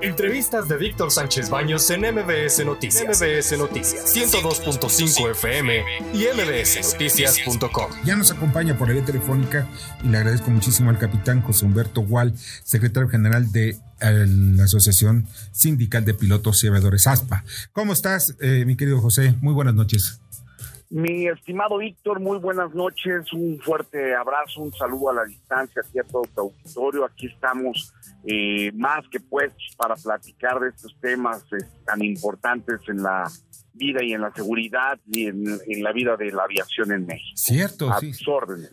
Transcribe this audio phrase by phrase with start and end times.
[0.00, 3.20] Entrevistas de Víctor Sánchez Baños en MBS Noticias.
[3.20, 5.82] MBS Noticias 102.5 FM
[6.14, 7.90] y mbsnoticias.com.
[8.04, 9.66] Ya nos acompaña por la vía telefónica
[10.04, 13.70] y le agradezco muchísimo al capitán José Humberto Gual, secretario general de
[14.00, 17.44] eh, la Asociación Sindical de Pilotos y Aviadores ASPA.
[17.72, 19.34] ¿Cómo estás, eh, mi querido José?
[19.40, 20.20] Muy buenas noches.
[20.90, 25.98] Mi estimado Víctor, muy buenas noches, un fuerte abrazo, un saludo a la distancia aquí
[25.98, 27.04] a todo tu auditorio.
[27.04, 27.92] Aquí estamos
[28.24, 33.30] eh, más que puestos para platicar de estos temas eh, tan importantes en la
[33.74, 35.44] vida y en la seguridad y en,
[35.82, 37.36] la vida de la aviación en México.
[37.36, 38.12] Cierto, sí.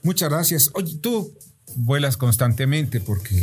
[0.03, 0.71] Muchas gracias.
[0.73, 1.33] Oye, tú
[1.75, 3.35] vuelas constantemente porque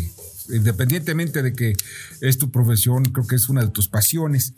[0.48, 1.74] independientemente de que
[2.20, 4.54] es tu profesión, creo que es una de tus pasiones.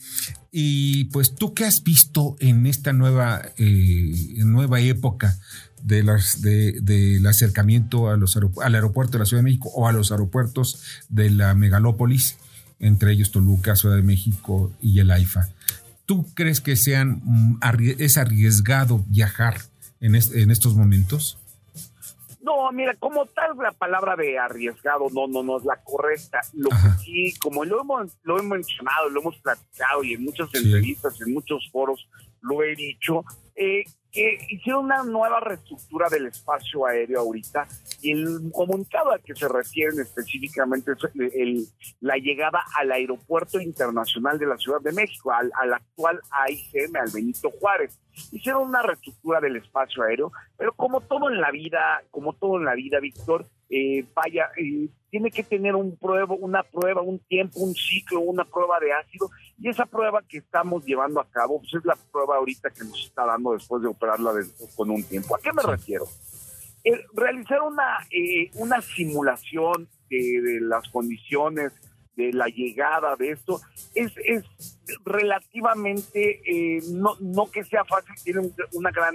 [0.50, 5.38] Y pues tú qué has visto en esta nueva, eh, nueva época
[5.82, 10.82] del acercamiento a los al aeropuerto de la Ciudad de México o a los aeropuertos
[11.08, 12.36] de la megalópolis,
[12.80, 15.48] entre ellos Toluca, Ciudad de México y el AIFA.
[16.06, 17.58] ¿Tú crees que mm,
[17.98, 19.60] es arriesgado viajar
[20.00, 20.14] en
[20.50, 21.38] estos momentos?
[22.44, 26.40] No, mira, como tal la palabra de arriesgado no, no, no es la correcta.
[26.52, 30.54] Lo que sí, como lo hemos, lo hemos mencionado, lo hemos platicado y en muchas
[30.54, 32.06] entrevistas, en muchos foros
[32.42, 33.24] lo he dicho,
[33.56, 33.84] eh,
[34.14, 37.66] que hicieron una nueva reestructura del espacio aéreo ahorita
[38.00, 41.66] y el comunicado al que se refieren específicamente es el,
[42.00, 47.10] la llegada al aeropuerto internacional de la Ciudad de México, al, al actual AICM, al
[47.12, 47.98] Benito Juárez.
[48.30, 52.64] Hicieron una reestructura del espacio aéreo, pero como todo en la vida, como todo en
[52.64, 57.58] la vida, Víctor, eh, vaya, eh, tiene que tener un prueba, una prueba, un tiempo,
[57.60, 61.74] un ciclo, una prueba de ácido, y esa prueba que estamos llevando a cabo, pues
[61.74, 64.32] es la prueba ahorita que nos está dando después de operarla
[64.76, 65.36] con un tiempo.
[65.36, 66.06] ¿A qué me refiero?
[67.14, 71.72] realizar una, eh, una simulación de, las condiciones
[72.14, 73.60] de la llegada de esto
[73.94, 74.44] es, es
[75.04, 79.14] relativamente eh, no, no que sea fácil tiene una gran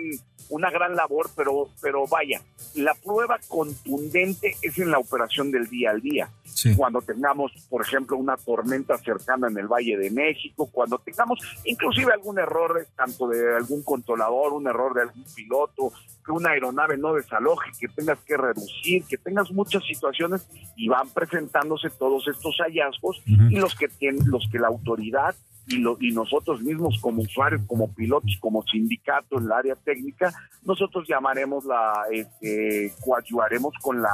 [0.49, 2.41] una gran labor pero pero vaya
[2.75, 6.29] la prueba contundente es en la operación del día al día.
[6.75, 12.11] Cuando tengamos, por ejemplo, una tormenta cercana en el Valle de México, cuando tengamos inclusive
[12.11, 15.93] algún error, tanto de algún controlador, un error de algún piloto,
[16.25, 21.09] que una aeronave no desaloje, que tengas que reducir, que tengas muchas situaciones y van
[21.09, 25.35] presentándose todos estos hallazgos y los que tienen, los que la autoridad
[25.69, 30.33] y, lo, y nosotros mismos como usuarios, como pilotos, como sindicato en el área técnica,
[30.63, 34.13] nosotros llamaremos la, este, coadyuvaremos con la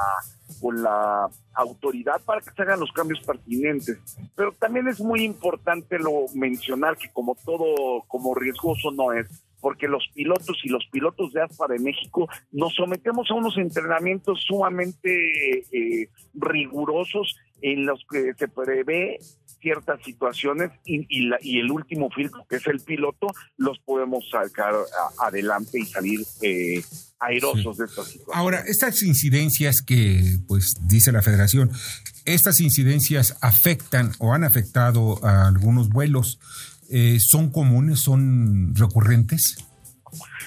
[0.61, 3.97] con la autoridad para que se hagan los cambios pertinentes.
[4.35, 9.27] Pero también es muy importante lo mencionar que como todo, como riesgoso no es,
[9.59, 14.43] porque los pilotos y los pilotos de ASPA de México nos sometemos a unos entrenamientos
[14.45, 15.09] sumamente
[15.71, 19.17] eh, rigurosos en los que se prevé
[19.59, 23.25] ciertas situaciones y, y, el último filtro, que es el piloto,
[23.57, 24.75] los podemos sacar
[25.19, 26.83] adelante y salir eh,
[27.19, 28.37] airosos de esta situación.
[28.37, 31.71] Ahora, estas incidencias que pues dice la federación,
[32.25, 36.39] estas incidencias afectan o han afectado a algunos vuelos,
[36.91, 39.57] eh, ¿son comunes, son recurrentes?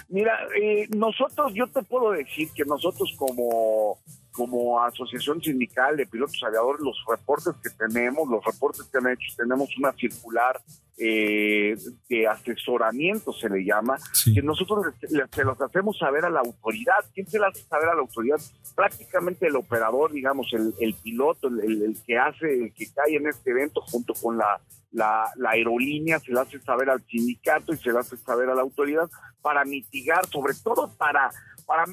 [0.09, 3.99] Mira, eh, nosotros, yo te puedo decir que nosotros como
[4.39, 9.35] como asociación sindical de pilotos aviadores, los reportes que tenemos, los reportes que han hecho,
[9.37, 10.61] tenemos una circular
[10.97, 11.77] eh,
[12.09, 13.99] de asesoramiento, se le llama,
[14.33, 17.05] que nosotros se los hacemos saber a la autoridad.
[17.13, 18.39] ¿Quién se las hace saber a la autoridad?
[18.77, 23.81] Prácticamente el operador, digamos, el, piloto, el, que hace, el que cae en este evento
[23.81, 24.61] junto con la,
[24.93, 28.55] la, la aerolínea, se le hace saber al sindicato y se le hace saber a
[28.55, 29.11] la autoridad
[29.43, 31.29] para mitigar, sobre todo para,
[31.67, 31.87] para,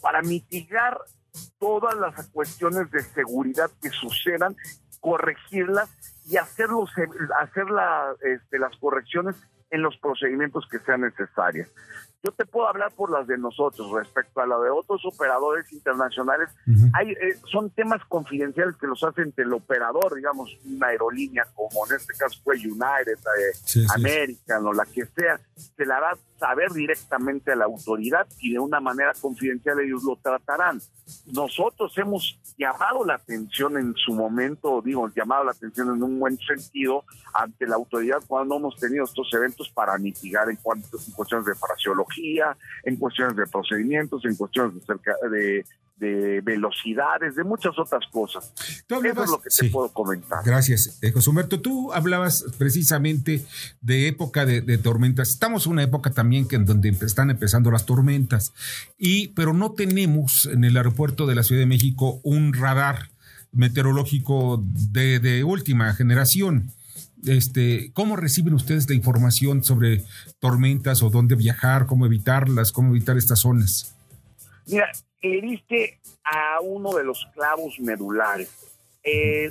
[0.00, 0.98] para mitigar
[1.58, 4.56] todas las cuestiones de seguridad que sucedan,
[5.00, 5.90] corregirlas
[6.26, 6.90] y hacerlos,
[7.40, 7.64] hacer
[8.22, 9.36] este, las correcciones
[9.70, 11.68] en los procedimientos que sean necesarias.
[12.22, 16.48] Yo te puedo hablar por las de nosotros respecto a la de otros operadores internacionales.
[16.94, 21.86] Hay, eh, son temas confidenciales que los hacen entre el operador, digamos, una aerolínea como
[21.86, 26.72] en este caso fue United, eh, American o la que sea, se la hará saber
[26.72, 30.80] directamente a la autoridad y de una manera confidencial ellos lo tratarán.
[31.26, 36.38] Nosotros hemos llamado la atención en su momento, digo, llamado la atención en un buen
[36.38, 41.46] sentido ante la autoridad cuando hemos tenido estos eventos para mitigar en, cuanto, en cuestiones
[41.46, 45.64] de fraseología, en cuestiones de procedimientos, en cuestiones de, cerca, de
[45.96, 48.52] de velocidades, de muchas otras cosas.
[48.56, 50.40] Eso es lo que te puedo comentar.
[50.44, 51.60] Gracias, eh, José Humberto.
[51.60, 53.44] Tú hablabas precisamente
[53.80, 55.30] de época de, tormentas.
[55.30, 58.52] Estamos en una época también que en donde están empezando las tormentas,
[58.98, 63.10] y, pero no tenemos en el aeropuerto de la Ciudad de México un radar
[63.52, 66.72] meteorológico de, última generación.
[67.24, 70.04] este, ¿cómo reciben ustedes la información sobre
[70.40, 73.94] tormentas o dónde viajar, cómo evitarlas, cómo evitar estas zonas?
[74.66, 74.90] Mira,
[75.28, 78.70] le diste a uno de los clavos medulares.
[79.06, 79.50] Eh,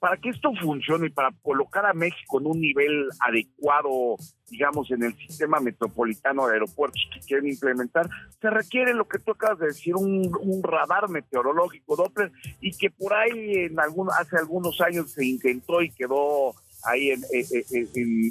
[0.00, 4.16] para que esto funcione y para colocar a México en un nivel adecuado,
[4.50, 8.08] digamos, en el sistema metropolitano de aeropuertos que quieren implementar,
[8.40, 10.32] se requiere lo que tú acabas de decir, un,
[10.64, 15.92] radar meteorológico Doppler y que por ahí en algún, hace algunos años se intentó y
[15.92, 16.56] quedó
[16.86, 17.22] ahí en,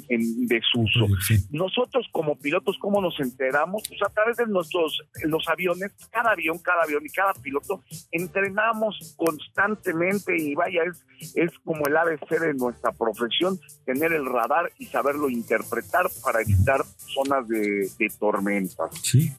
[0.08, 1.06] en, desuso.
[1.50, 3.82] Nosotros como pilotos, ¿cómo nos enteramos?
[3.88, 9.14] Pues a través de nuestros los aviones, cada avión, cada avión y cada piloto, entrenamos
[9.16, 14.86] constantemente y vaya, es, es como el ABC de nuestra profesión, tener el radar y
[14.86, 18.90] saberlo interpretar para evitar zonas de, de tormentas.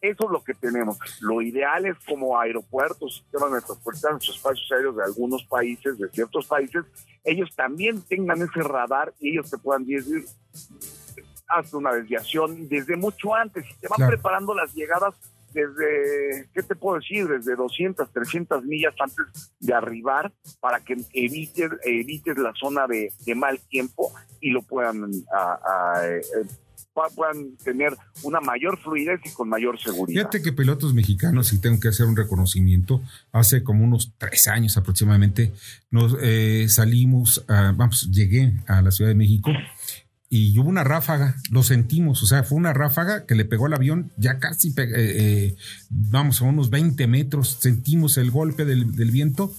[0.02, 0.98] Eso es lo que tenemos.
[1.22, 6.84] Lo ideal es como aeropuertos, sistemas metropolitanos, espacios aéreos de algunos países, de ciertos países,
[7.28, 10.26] ellos también tengan ese radar y ellos te puedan decir,
[11.48, 15.14] haz una desviación desde mucho antes y te van preparando las llegadas
[15.54, 17.28] desde, ¿qué te puedo decir?
[17.28, 23.60] Desde 200, 300 millas antes de arribar para que evites, evites la zona de, mal
[23.68, 26.22] tiempo y lo puedan a, eh,
[27.16, 30.22] puedan tener una mayor fluidez y con mayor seguridad.
[30.22, 33.02] Fíjate que pilotos mexicanos, y tengo que hacer un reconocimiento,
[33.32, 35.54] hace como unos tres años aproximadamente,
[35.92, 39.52] nos eh, salimos, vamos, llegué a la Ciudad de México
[40.30, 43.74] y hubo una ráfaga, lo sentimos, o sea, fue una ráfaga que le pegó al
[43.74, 45.56] avión ya casi, eh, eh,
[45.90, 49.54] vamos, a unos 20 metros, sentimos el golpe del, del viento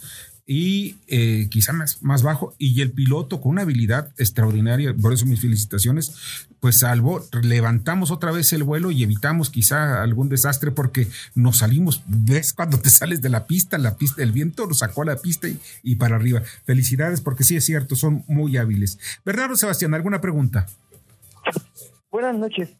[0.51, 5.27] y eh, quizá más, más bajo, y el piloto con una habilidad extraordinaria, por eso
[5.27, 6.11] mis felicitaciones,
[6.59, 12.03] pues salvó, levantamos otra vez el vuelo y evitamos quizá algún desastre porque nos salimos,
[12.07, 15.17] ves cuando te sales de la pista, la pista, el viento nos sacó a la
[15.17, 16.43] pista y, y para arriba.
[16.65, 18.99] Felicidades porque sí es cierto, son muy hábiles.
[19.27, 20.67] Bernardo Sebastián, ¿alguna pregunta?
[22.11, 22.71] Buenas noches.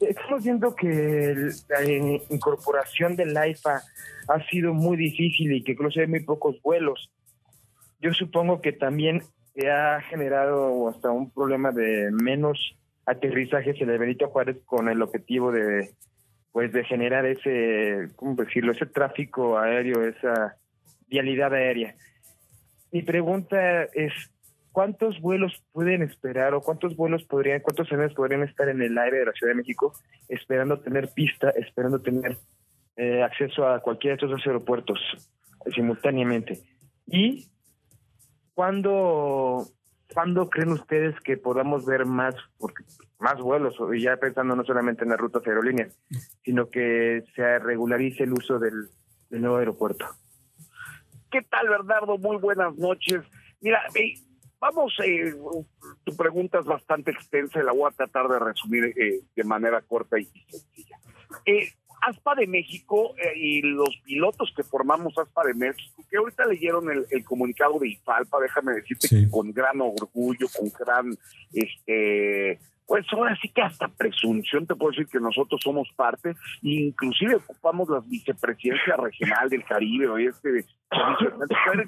[0.00, 1.84] Estamos viendo que la
[2.30, 3.80] incorporación del AIFA
[4.28, 7.10] ha sido muy difícil y que incluso hay muy pocos vuelos.
[8.00, 9.22] Yo supongo que también
[9.54, 12.76] se ha generado hasta un problema de menos
[13.06, 15.90] aterrizajes en el Benito Juárez con el objetivo de
[16.52, 20.56] pues de generar ese, ¿cómo decirlo?, ese tráfico aéreo, esa
[21.06, 21.94] vialidad aérea.
[22.90, 24.14] Mi pregunta es,
[24.76, 29.20] ¿cuántos vuelos pueden esperar o cuántos vuelos podrían, cuántos aviones podrían estar en el aire
[29.20, 29.94] de la Ciudad de México
[30.28, 32.36] esperando tener pista, esperando tener
[32.96, 35.00] eh, acceso a cualquiera de estos dos aeropuertos
[35.74, 36.60] simultáneamente?
[37.06, 37.48] ¿Y
[38.52, 39.64] cuándo,
[40.12, 42.84] cuándo creen ustedes que podamos ver más, porque,
[43.18, 45.98] más vuelos, y ya pensando no solamente en las rutas aerolíneas,
[46.44, 48.90] sino que se regularice el uso del,
[49.30, 50.04] nuevo aeropuerto?
[51.30, 52.18] ¿Qué tal, Bernardo?
[52.18, 53.22] Muy buenas noches.
[53.62, 53.80] Mira,
[54.58, 55.34] Vamos, eh,
[56.04, 59.82] tu pregunta es bastante extensa y la voy a tratar de resumir eh, de manera
[59.82, 60.98] corta y sencilla.
[61.44, 61.68] Eh,
[62.00, 66.86] ASPA de México eh, y los pilotos que formamos ASPA de México, que ahorita leyeron
[66.90, 71.16] el, comunicado de IFALPA, déjame decirte que con gran orgullo, con gran
[71.52, 77.36] este pues ahora sí que hasta presunción te puedo decir que nosotros somos parte, inclusive
[77.36, 80.64] ocupamos la vicepresidencia regional del Caribe, o este,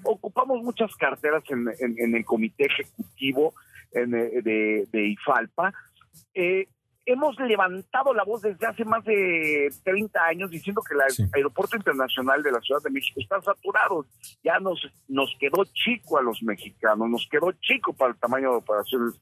[0.04, 3.54] ocupamos muchas carteras en, el comité ejecutivo
[3.92, 5.72] eh, de, de, IFALPA.
[6.34, 6.66] Eh,
[7.06, 12.42] hemos levantado la voz desde hace más de 30 años diciendo que el aeropuerto internacional
[12.42, 14.04] de la Ciudad de México está saturado.
[14.42, 18.56] Ya nos, nos quedó chico a los mexicanos, nos quedó chico para el tamaño de
[18.56, 19.14] operaciones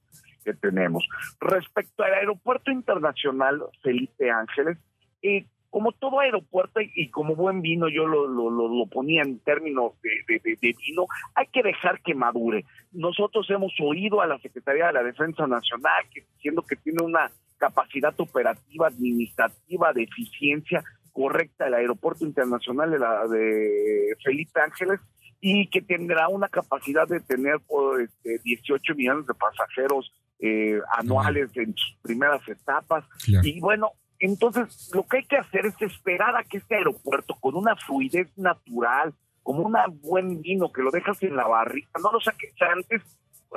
[0.47, 1.07] que tenemos.
[1.41, 4.79] Respecto al aeropuerto internacional Felipe Ángeles,
[5.23, 10.39] eh, como todo aeropuerto y como buen vino, yo lo, lo, ponía en términos de,
[10.39, 12.65] de, vino, hay que dejar que madure.
[12.93, 17.31] Nosotros hemos oído a la Secretaría de la Defensa Nacional que diciendo que tiene una
[17.59, 25.01] capacidad operativa, administrativa, de eficiencia correcta el aeropuerto internacional de, de Felipe Ángeles
[25.41, 27.57] y que tendrá una capacidad de tener
[28.03, 33.05] este, 18 millones de pasajeros eh, anuales en sus primeras etapas.
[33.43, 37.55] Y bueno, entonces lo que hay que hacer es esperar a que este aeropuerto, con
[37.55, 42.21] una fluidez natural, como un buen vino que lo dejas en la barriga, no lo
[42.21, 43.03] saques antes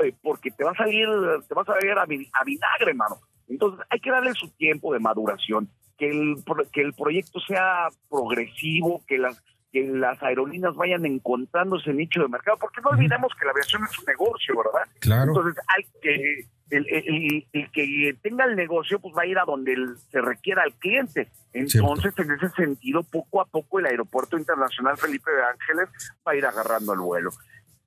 [0.04, 1.08] eh, porque te va a salir,
[1.48, 3.18] te va a salir a, a vinagre, mano.
[3.48, 9.04] Entonces hay que darle su tiempo de maduración, que el, que el proyecto sea progresivo,
[9.08, 13.52] que las que las aerolíneas vayan encontrándose nicho de mercado, porque no olvidemos que la
[13.52, 14.90] aviación es un negocio, ¿verdad?
[15.00, 15.30] Claro.
[15.30, 19.76] Entonces hay que el, que tenga el negocio pues va a ir a donde
[20.12, 21.30] se requiera al cliente.
[21.54, 25.90] Entonces, en ese sentido, poco a poco el Aeropuerto Internacional Felipe de Ángeles
[26.28, 27.32] va a ir agarrando el vuelo.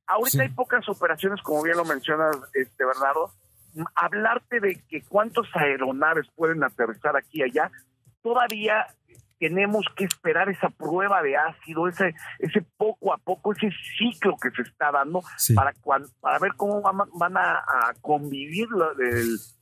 [0.07, 3.31] Ahorita hay pocas operaciones, como bien lo mencionas, este Bernardo,
[3.95, 7.71] hablarte de que cuántos aeronaves pueden aterrizar aquí y allá,
[8.23, 8.87] todavía
[9.43, 14.53] tenemos que esperar esa prueba de ácido, ese, ese poco a poco, ese ciclo que
[14.53, 15.21] se está dando
[15.57, 15.73] para,
[16.21, 18.69] para ver cómo van, a, convivir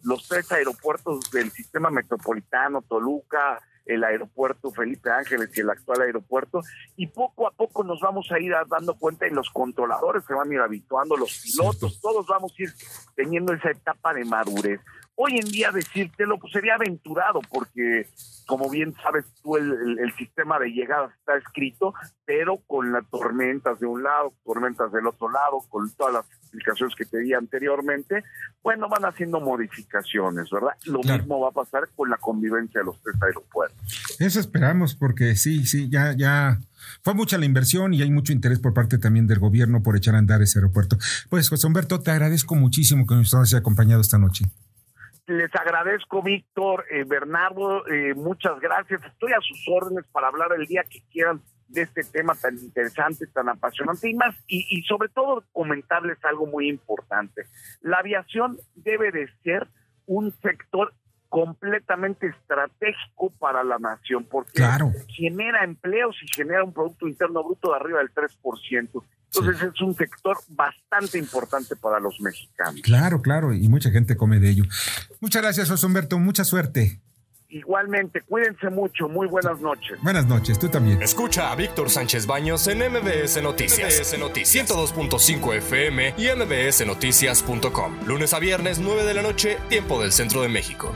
[0.02, 6.60] los tres aeropuertos del sistema metropolitano, Toluca, el aeropuerto Felipe Ángeles y el actual aeropuerto,
[6.96, 10.50] y poco a poco nos vamos a ir dando cuenta y los controladores se van
[10.50, 12.70] a ir habituando, los pilotos, todos vamos a ir
[13.16, 14.80] teniendo esa etapa de madurez.
[15.14, 18.06] Hoy en día decírtelo pues sería aventurado porque
[18.50, 23.86] como bien sabes tú, el, sistema de llegadas está escrito, pero con las tormentas de
[23.86, 28.24] un lado, tormentas del otro lado, con todas las explicaciones que te di anteriormente,
[28.60, 30.72] bueno, van haciendo modificaciones, ¿verdad?
[30.86, 34.16] Lo mismo va a pasar con la convivencia de los tres aeropuertos.
[34.18, 36.58] Eso esperamos, porque sí, sí, ya, ya
[37.04, 40.16] fue mucha la inversión y hay mucho interés por parte también del gobierno por echar
[40.16, 40.98] a andar ese aeropuerto.
[41.28, 44.46] Pues, José Humberto, te agradezco muchísimo que nos hayas acompañado esta noche
[45.30, 49.00] les agradezco, Víctor, eh, Bernardo, eh, muchas gracias.
[49.04, 53.28] Estoy a sus órdenes para hablar el día que quieran de este tema tan interesante,
[53.28, 57.42] tan apasionante y más, y, y sobre todo comentarles algo muy importante.
[57.80, 59.68] La aviación debe de ser
[60.06, 60.92] un sector
[61.28, 64.64] completamente estratégico para la nación, porque
[65.06, 69.04] genera empleos y genera un Producto Interno Bruto de arriba del 3%.
[69.32, 72.80] Entonces es un sector bastante importante para los mexicanos.
[72.82, 74.64] Claro, claro, y mucha gente come de ello.
[75.20, 77.00] Muchas gracias, José Humberto, mucha suerte.
[77.48, 79.98] Igualmente, cuídense mucho, muy buenas noches.
[80.02, 81.02] Buenas noches, tú también.
[81.02, 83.98] Escucha a Víctor Sánchez Baños en MBS Noticias.
[83.98, 88.06] MBS Noticias 102.5 FM y MBSNoticias.com.
[88.06, 90.94] Lunes a viernes, 9 de la noche, tiempo del centro de México.